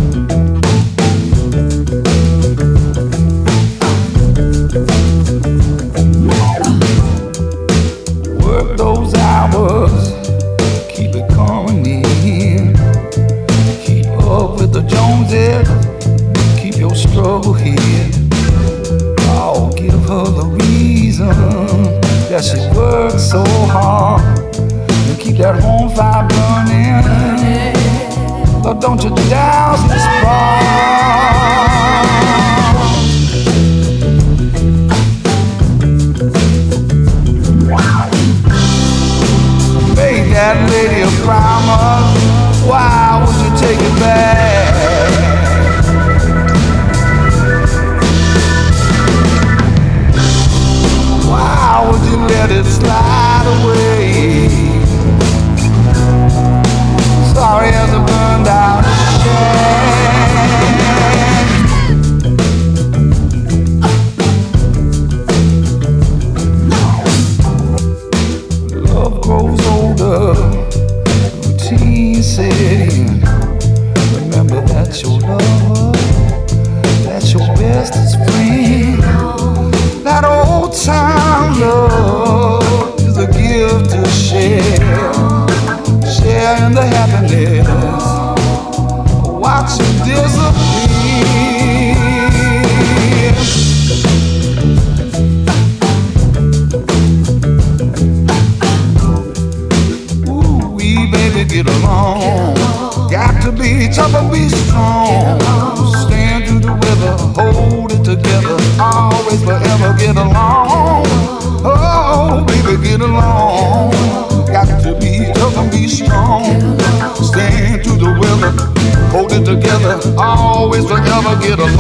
get 121.51 121.59
along. 121.59 121.80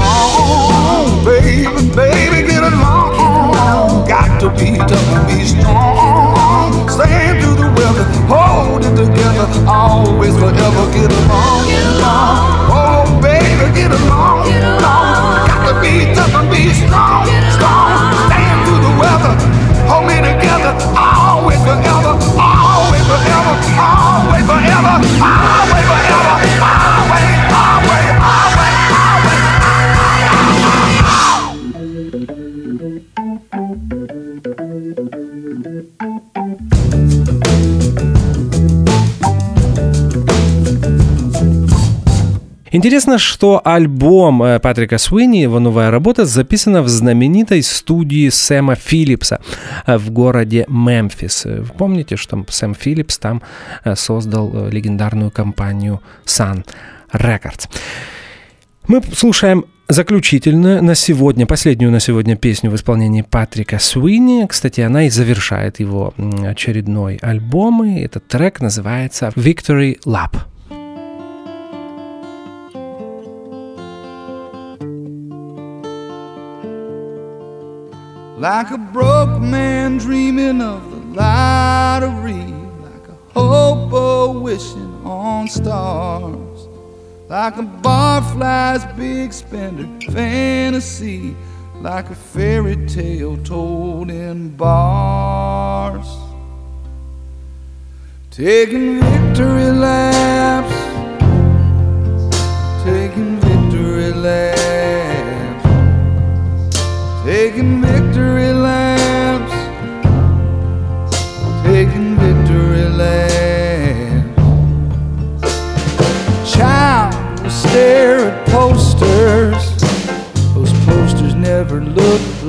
Интересно, 42.82 43.18
что 43.18 43.60
альбом 43.62 44.42
э, 44.42 44.58
Патрика 44.58 44.96
Суини, 44.96 45.42
его 45.42 45.60
новая 45.60 45.90
работа, 45.90 46.24
записана 46.24 46.80
в 46.80 46.88
знаменитой 46.88 47.62
студии 47.62 48.30
Сэма 48.30 48.74
Филлипса 48.74 49.38
э, 49.84 49.98
в 49.98 50.10
городе 50.10 50.64
Мемфис. 50.66 51.46
Помните, 51.76 52.16
что 52.16 52.42
Сэм 52.48 52.74
Филлипс 52.74 53.18
там 53.18 53.42
э, 53.84 53.94
создал 53.96 54.70
легендарную 54.70 55.30
компанию 55.30 56.00
Sun 56.24 56.64
Records. 57.12 57.68
Мы 58.88 59.02
слушаем 59.14 59.66
заключительную 59.88 60.82
на 60.82 60.94
сегодня, 60.94 61.44
последнюю 61.44 61.92
на 61.92 62.00
сегодня 62.00 62.34
песню 62.34 62.70
в 62.70 62.76
исполнении 62.76 63.20
Патрика 63.20 63.78
Суини. 63.78 64.46
Кстати, 64.46 64.80
она 64.80 65.04
и 65.04 65.10
завершает 65.10 65.80
его 65.80 66.14
очередной 66.46 67.18
альбом. 67.20 67.84
И 67.84 68.00
этот 68.00 68.26
трек 68.26 68.62
называется 68.62 69.32
«Victory 69.36 69.98
Lap». 70.06 70.49
Like 78.41 78.70
a 78.70 78.78
broke 78.78 79.38
man 79.38 79.99
dreaming 79.99 80.62
of 80.62 80.91
the 80.91 80.97
lottery, 81.14 82.47
like 82.80 83.07
a 83.07 83.14
hobo 83.34 84.38
wishing 84.41 85.05
on 85.05 85.47
stars, 85.47 86.66
like 87.28 87.59
a 87.59 87.62
barfly's 87.62 88.86
big 88.97 89.34
spender 89.34 89.86
fantasy, 90.11 91.36
like 91.82 92.09
a 92.09 92.14
fairy 92.14 92.76
tale 92.86 93.36
told 93.45 94.11
in 94.11 94.57
bars. 94.57 96.09
Taking 98.30 99.01
victory 99.01 99.70
laps 99.70 100.59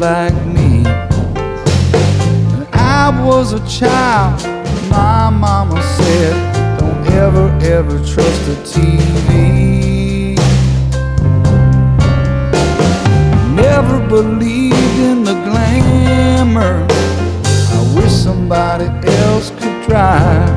like 0.01 0.33
me. 0.47 0.81
When 2.49 2.67
I 2.73 3.23
was 3.23 3.53
a 3.53 3.59
child, 3.69 4.41
my 4.89 5.29
mama 5.29 5.79
said, 5.95 6.79
Don't 6.79 7.05
ever, 7.09 7.47
ever 7.61 7.97
trust 7.99 8.39
the 8.47 8.55
TV. 8.73 10.35
Never 13.53 13.99
believed 14.07 14.97
in 15.09 15.23
the 15.23 15.35
glamour. 15.45 16.83
I 17.77 17.93
wish 17.95 18.11
somebody 18.11 18.87
else 19.07 19.51
could 19.51 19.87
drive. 19.87 20.49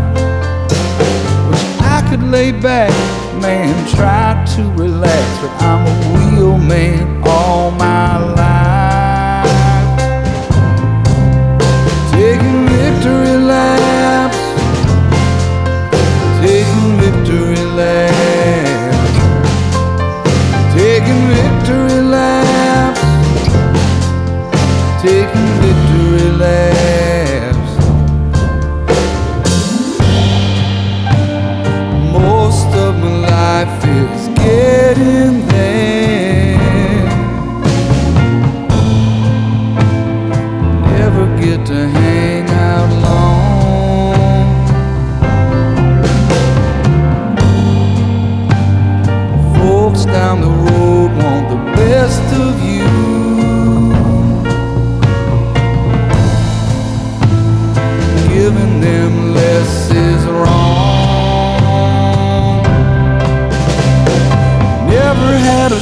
Wish 1.51 1.67
I 1.83 2.07
could 2.09 2.23
lay 2.23 2.51
back 2.51 2.93
man, 3.43 3.75
try 3.95 4.43
to 4.57 4.63
relax, 4.71 5.23
but 5.43 5.53
I'm 5.61 5.87
a 5.87 5.97
wheel 6.15 6.57
man 6.57 7.23
all 7.29 7.71
my 7.73 8.17
life. 8.33 8.44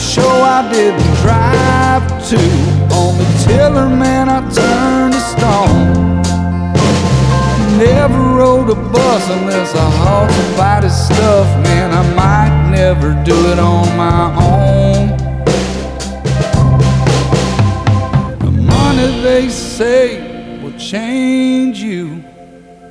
Show 0.02 0.42
I 0.42 0.68
didn't 0.72 1.14
drive 1.22 2.04
to. 2.30 2.38
On 2.98 3.16
the 3.16 3.44
tiller, 3.46 3.88
man, 3.88 4.28
I 4.28 4.40
turned 4.50 5.14
to 5.14 5.20
stone. 5.20 6.22
Never 7.78 8.18
rode 8.18 8.70
a 8.70 8.74
bus 8.74 9.30
unless 9.30 9.74
I 9.74 9.90
hauled 10.02 10.30
somebody's 10.30 10.96
stuff. 11.06 11.46
Man, 11.64 11.90
I 11.92 12.02
might 12.14 12.70
never 12.70 13.10
do 13.24 13.34
it 13.52 13.58
on 13.58 13.96
my 13.96 14.22
own. 14.50 15.16
The 18.38 18.50
money 18.50 19.22
they 19.22 19.48
say 19.48 20.60
will 20.62 20.78
change 20.78 21.78
you. 21.78 22.24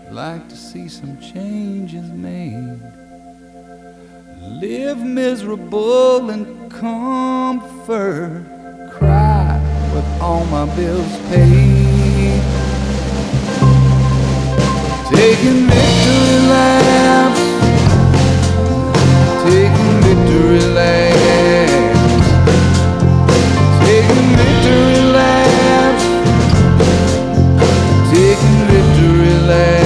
Like 0.09 0.47
to 0.49 0.55
see 0.55 0.88
some 0.88 1.20
changes 1.20 2.09
made. 2.09 2.80
Live 4.62 4.99
miserable 5.03 6.30
in 6.30 6.61
comfort. 6.82 8.43
Cry 8.89 9.61
with 9.93 10.07
all 10.19 10.43
my 10.45 10.65
bills 10.75 11.13
paid. 11.29 12.41
Taking 15.13 15.67
victory 15.69 16.39
laps. 16.49 17.41
Taking 19.45 19.93
victory 20.05 20.63
laps. 20.77 22.25
Taking 23.86 24.29
victory 24.41 25.01
laps. 25.17 26.03
Taking 28.11 28.59
victory 28.71 29.34
laps. 29.47 29.80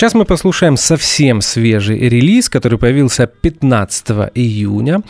Сейчас 0.00 0.14
мы 0.14 0.24
послушаем 0.24 0.78
совсем 0.78 1.42
свежий 1.42 1.98
релиз, 2.08 2.48
который 2.48 2.78
появился 2.78 3.26
15 3.26 4.30
июня 4.34 5.02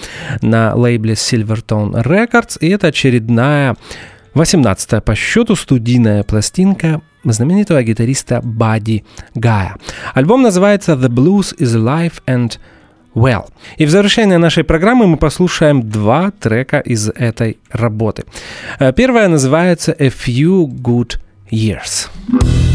на 0.43 0.74
лейбле 0.74 1.14
Silvertone 1.14 2.03
Records. 2.03 2.59
И 2.59 2.70
это 2.70 2.88
очередная 2.88 3.76
18 4.34 5.05
по 5.05 5.14
счету 5.14 5.55
студийная 5.55 6.24
пластинка 6.24 7.03
знаменитого 7.22 7.84
гитариста 7.84 8.41
Бадди 8.43 9.05
Гая. 9.36 9.76
Альбом 10.12 10.43
называется 10.43 10.95
The 10.95 11.09
Blues 11.09 11.57
is 11.57 11.76
Alive 11.76 12.14
and 12.26 12.59
Well. 13.14 13.45
И 13.76 13.86
в 13.86 13.91
завершение 13.91 14.38
нашей 14.38 14.64
программы 14.64 15.07
мы 15.07 15.18
послушаем 15.18 15.88
два 15.88 16.32
трека 16.32 16.80
из 16.80 17.09
этой 17.11 17.59
работы. 17.70 18.24
Э, 18.80 18.93
Первая 18.93 19.28
называется 19.28 19.95
A 20.01 20.09
Few 20.09 20.66
Good 20.66 21.20
Years. 21.53 22.09
I've 22.32 22.70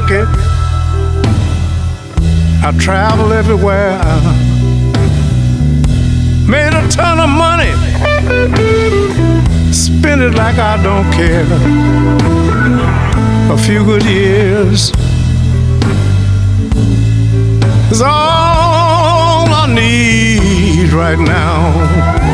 lucky 0.00 0.24
I 2.68 2.70
travel 2.78 3.32
everywhere. 3.32 3.98
Made 6.46 6.74
a 6.74 6.86
ton 6.88 7.18
of 7.20 7.30
money, 7.30 7.72
spend 9.72 10.20
it 10.22 10.34
like 10.34 10.58
I 10.58 10.76
don't 10.82 11.10
care. 11.12 11.46
A 13.50 13.56
few 13.56 13.84
good 13.84 14.04
years 14.04 14.90
is 17.90 18.02
all 18.02 19.48
I 19.62 19.66
need 19.74 20.92
right 20.92 21.18
now. 21.18 22.25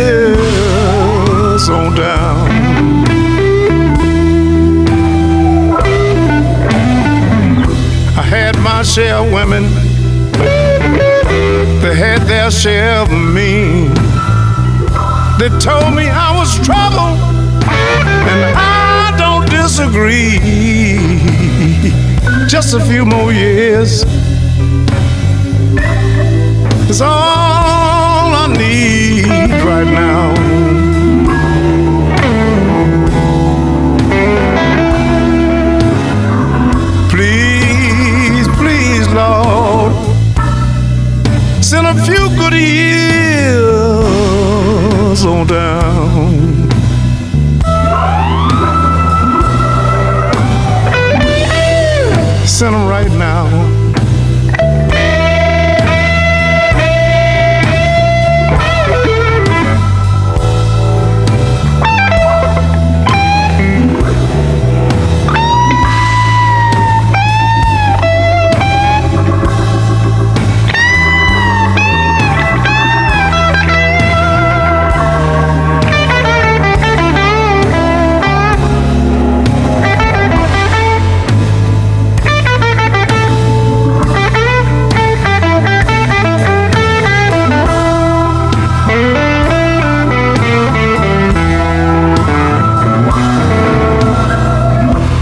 Years 0.00 1.68
on 1.68 1.94
down. 1.94 2.36
I 8.16 8.22
had 8.22 8.58
my 8.60 8.82
share 8.82 9.16
of 9.16 9.32
women, 9.32 9.64
they 11.82 11.94
had 11.94 12.20
their 12.32 12.50
share 12.50 12.96
of 13.04 13.10
me. 13.10 13.88
They 15.38 15.50
told 15.58 15.94
me 15.94 16.06
I 16.08 16.30
was 16.38 16.50
trouble, 16.68 17.12
and 18.30 18.40
I 18.56 19.14
don't 19.22 19.46
disagree. 19.50 20.38
Just 22.48 22.74
a 22.74 22.80
few 22.80 23.04
more 23.04 23.32
years 23.32 24.04
is 26.90 27.00
all 27.00 27.29
right 29.62 29.86
now. 29.86 30.34
Please, 37.10 38.48
please, 38.58 39.08
Lord, 39.08 39.92
send 41.62 41.86
a 41.86 41.94
few 42.04 42.28
good 42.36 42.54
years 42.54 43.54
on 45.24 45.46
down. 45.46 45.99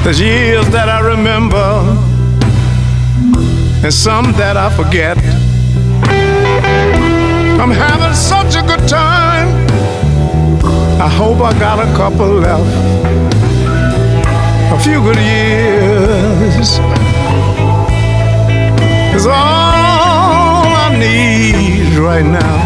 There's 0.09 0.21
years 0.21 0.67
that 0.71 0.89
I 0.89 1.01
remember, 1.01 1.69
and 3.85 3.93
some 3.93 4.33
that 4.41 4.57
I 4.57 4.75
forget. 4.75 5.19
I'm 7.61 7.71
having 7.71 8.15
such 8.15 8.57
a 8.57 8.63
good 8.63 8.89
time. 8.89 9.49
I 10.99 11.09
hope 11.11 11.43
I 11.43 11.53
got 11.59 11.79
a 11.87 11.95
couple 11.95 12.27
left. 12.27 12.65
A 14.73 14.79
few 14.81 15.03
good 15.03 15.19
years 15.19 16.79
is 19.15 19.27
all 19.27 19.35
I 20.85 20.97
need 20.99 21.99
right 21.99 22.25
now. 22.25 22.58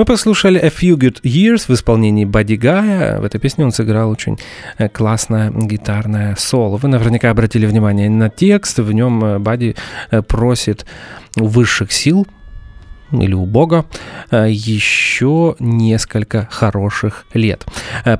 Мы 0.00 0.06
послушали 0.06 0.58
A 0.58 0.68
Few 0.68 0.96
Good 0.96 1.20
Years 1.24 1.66
в 1.68 1.74
исполнении 1.74 2.24
Бадди 2.24 2.54
Гая. 2.54 3.20
В 3.20 3.24
этой 3.24 3.38
песне 3.38 3.66
он 3.66 3.70
сыграл 3.70 4.08
очень 4.08 4.38
э, 4.78 4.88
классное 4.88 5.50
гитарное 5.50 6.36
соло. 6.38 6.78
Вы 6.78 6.88
наверняка 6.88 7.28
обратили 7.28 7.66
внимание 7.66 8.08
на 8.08 8.30
текст. 8.30 8.78
В 8.78 8.90
нем 8.92 9.22
э, 9.22 9.38
Бадди 9.38 9.76
э, 10.10 10.22
просит 10.22 10.86
высших 11.36 11.92
сил 11.92 12.26
или 13.12 13.34
у 13.34 13.44
Бога 13.44 13.84
еще 14.30 15.56
несколько 15.58 16.48
хороших 16.50 17.26
лет. 17.34 17.66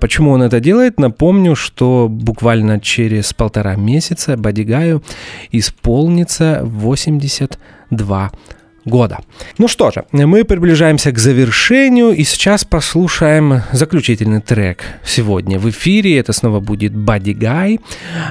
Почему 0.00 0.32
он 0.32 0.42
это 0.42 0.60
делает? 0.60 1.00
Напомню, 1.00 1.54
что 1.56 2.08
буквально 2.10 2.78
через 2.78 3.32
полтора 3.32 3.76
месяца 3.76 4.36
Бадигаю 4.36 5.02
исполнится 5.50 6.60
82 6.64 8.32
года. 8.84 9.18
Ну 9.58 9.68
что 9.68 9.90
же, 9.90 10.04
мы 10.12 10.44
приближаемся 10.44 11.12
к 11.12 11.18
завершению, 11.18 12.12
и 12.12 12.24
сейчас 12.24 12.64
послушаем 12.64 13.62
заключительный 13.72 14.40
трек 14.40 14.84
сегодня 15.04 15.58
в 15.58 15.68
эфире. 15.70 16.18
Это 16.18 16.32
снова 16.32 16.60
будет 16.60 16.92
Buddy 16.92 17.34
Guy, 17.34 17.80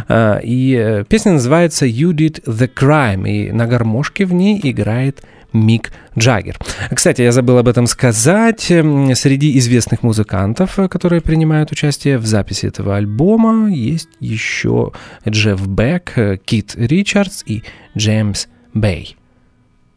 э, 0.08 0.40
и 0.44 0.76
э, 0.76 1.04
песня 1.08 1.34
называется 1.34 1.86
You 1.86 2.12
Did 2.12 2.44
The 2.46 2.70
Crime, 2.74 3.30
и 3.30 3.52
на 3.52 3.68
гармошке 3.68 4.26
в 4.26 4.34
ней 4.34 4.60
играет 4.64 5.22
Мик 5.52 5.92
Джаггер. 6.18 6.58
Кстати, 6.94 7.24
я 7.24 7.32
забыл 7.32 7.58
об 7.58 7.68
этом 7.68 7.88
сказать. 7.88 8.62
Среди 8.62 9.58
известных 9.58 10.04
музыкантов, 10.04 10.78
которые 10.90 11.22
принимают 11.22 11.72
участие 11.72 12.20
в 12.20 12.26
записи 12.26 12.68
этого 12.68 12.96
альбома, 12.96 13.72
есть 13.74 14.10
еще 14.20 14.92
Джефф 15.28 15.68
Бек, 15.68 16.14
Кит 16.46 16.76
Ричардс 16.76 17.44
и 17.48 17.64
Джеймс 17.98 18.48
Бэй. 18.74 19.19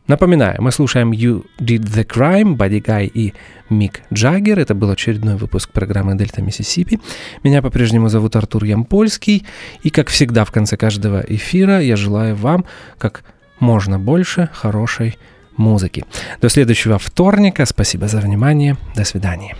Напоминаю, 0.09 0.61
мы 0.61 0.73
слушаем 0.73 1.13
You 1.13 1.45
Did 1.61 1.85
The 1.85 2.05
Crime, 2.05 2.57
Buddy 2.57 2.83
Guy 2.83 3.07
и 3.07 3.35
Мик 3.71 4.03
Джаггер. 4.13 4.59
Это 4.59 4.75
был 4.75 4.91
очередной 4.91 5.37
выпуск 5.37 5.71
программы 5.71 6.17
«Дельта 6.17 6.43
Миссисипи». 6.43 7.01
Меня 7.45 7.63
по-прежнему 7.63 8.09
зовут 8.09 8.35
Артур 8.35 8.65
Ямпольский. 8.65 9.47
И, 9.83 9.91
как 9.91 10.09
всегда, 10.09 10.45
в 10.45 10.51
конце 10.51 10.77
каждого 10.77 11.21
эфира 11.21 11.81
я 11.81 11.97
желаю 11.97 12.35
вам 12.35 12.65
как 12.99 13.23
можно 13.61 13.99
больше 13.99 14.51
хорошей 14.53 15.19
музыки. 15.57 16.05
До 16.41 16.49
следующего 16.49 16.99
вторника. 16.99 17.65
Спасибо 17.65 18.09
за 18.09 18.19
внимание. 18.19 18.77
До 18.97 19.05
свидания. 19.05 19.57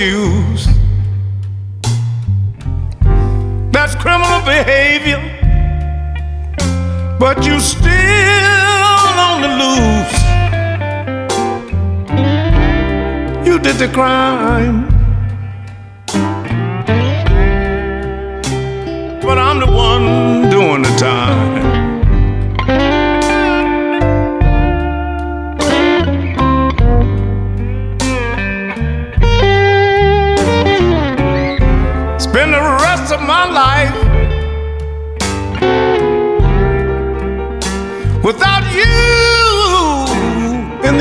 excuse. 0.00 0.66
That's 3.70 3.94
criminal 3.96 4.40
behavior, 4.46 5.20
but 7.18 7.44
you 7.44 7.60
still 7.60 7.90
on 9.28 9.42
the 9.42 9.48
loose. 9.60 10.16
You 13.46 13.58
did 13.58 13.76
the 13.76 13.88
crime. 13.92 14.99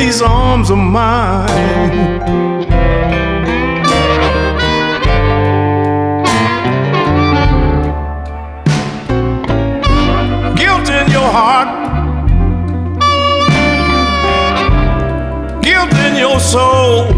these 0.10 0.24
arms 0.24 0.72
of 0.72 0.78
mine. 0.78 2.18
Guilt 10.56 10.90
in 10.90 11.12
your 11.12 11.30
heart, 11.38 11.70
guilt 15.62 15.94
in 15.94 16.16
your 16.18 16.40
soul. 16.40 17.14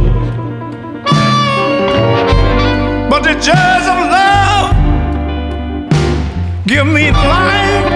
But 3.09 3.21
the 3.23 3.35
judge 3.47 3.87
of 3.93 3.99
love 4.17 4.75
give 6.65 6.87
me 6.87 7.11
life. 7.11 7.90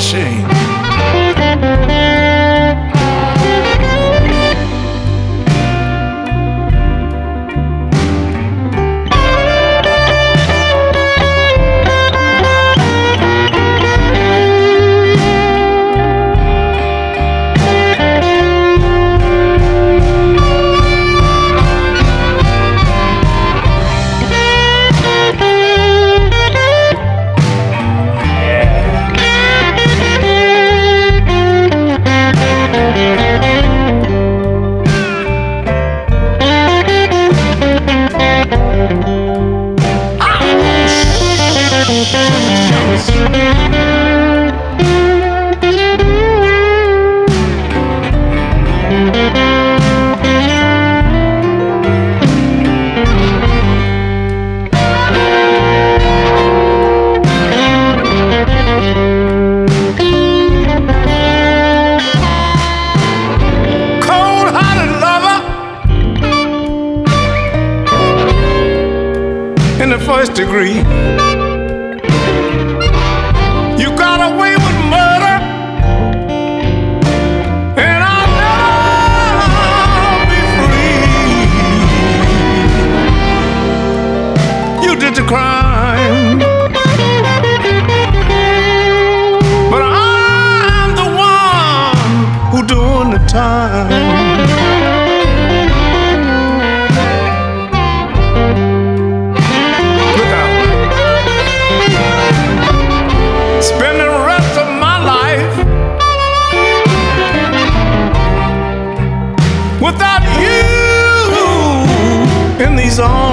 ashamed. 0.00 0.39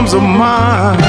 Arms 0.07 0.13
of 0.13 0.23
mine. 0.23 1.06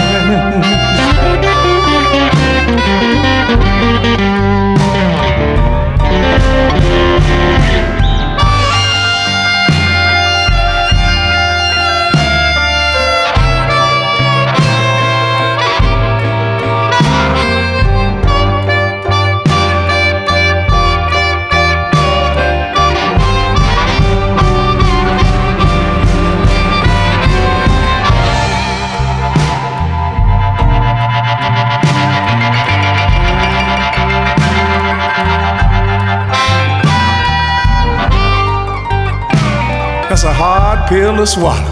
Swallow. 41.28 41.67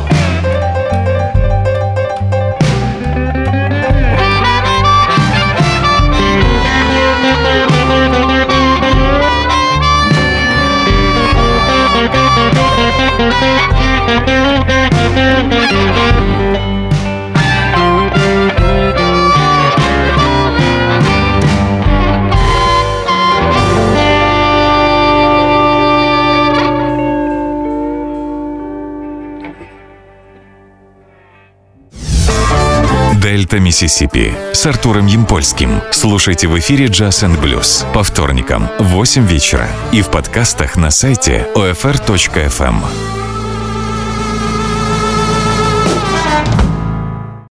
Миссисипи 33.77 34.33
с 34.55 34.65
Артуром 34.65 35.05
Ямпольским. 35.05 35.83
Слушайте 35.93 36.49
в 36.49 36.59
эфире 36.59 36.87
Jazz 36.87 37.29
and 37.29 37.39
Blues 37.39 37.85
по 37.93 38.03
вторникам 38.03 38.71
в 38.79 38.85
8 38.85 39.27
вечера 39.27 39.69
и 39.93 40.01
в 40.01 40.09
подкастах 40.09 40.77
на 40.77 40.91
сайте 40.91 41.47
OFR.FM. 41.55 43.06